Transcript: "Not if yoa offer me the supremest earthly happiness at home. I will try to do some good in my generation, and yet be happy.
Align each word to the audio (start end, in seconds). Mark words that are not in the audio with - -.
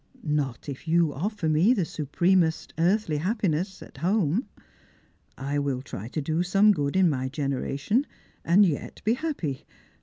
"Not 0.23 0.67
if 0.67 0.85
yoa 0.87 1.13
offer 1.15 1.47
me 1.47 1.75
the 1.75 1.85
supremest 1.85 2.73
earthly 2.79 3.17
happiness 3.17 3.83
at 3.83 3.97
home. 3.97 4.47
I 5.37 5.59
will 5.59 5.83
try 5.83 6.07
to 6.07 6.21
do 6.23 6.41
some 6.41 6.71
good 6.71 6.95
in 6.95 7.07
my 7.07 7.29
generation, 7.29 8.07
and 8.43 8.65
yet 8.65 9.03
be 9.05 9.13
happy. 9.13 9.63